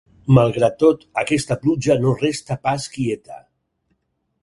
Malgrat 0.37 0.79
tot, 0.83 1.03
aquesta 1.23 1.59
pluja 1.65 1.99
no 2.07 2.17
resta 2.25 2.61
pas 2.67 2.91
quieta. 2.97 3.43